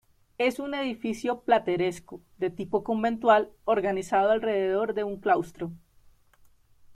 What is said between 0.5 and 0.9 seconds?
un